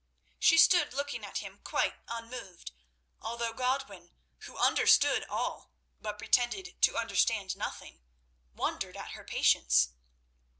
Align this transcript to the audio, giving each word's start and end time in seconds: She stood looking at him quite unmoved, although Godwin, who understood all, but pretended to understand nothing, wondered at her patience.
She 0.39 0.57
stood 0.57 0.95
looking 0.95 1.23
at 1.23 1.37
him 1.43 1.59
quite 1.63 1.93
unmoved, 2.07 2.71
although 3.21 3.53
Godwin, 3.53 4.11
who 4.45 4.57
understood 4.57 5.23
all, 5.25 5.73
but 6.01 6.17
pretended 6.17 6.81
to 6.81 6.97
understand 6.97 7.55
nothing, 7.55 8.01
wondered 8.51 8.97
at 8.97 9.11
her 9.11 9.23
patience. 9.23 9.89